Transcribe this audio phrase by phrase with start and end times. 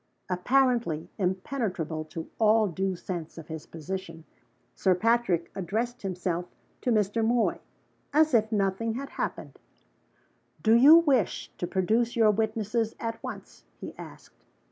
[0.31, 4.23] Apparently impenetrable to all due sense of his position,
[4.73, 6.47] Sir Patrick addressed himself
[6.81, 7.23] to Mr.
[7.23, 7.59] Moy,
[8.11, 9.59] as if nothing had happened.
[10.63, 14.43] "Do you wish to produce your witnesses at once?" he asked.